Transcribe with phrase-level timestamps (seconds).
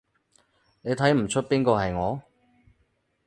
[0.81, 2.23] 你睇唔岀邊個係我？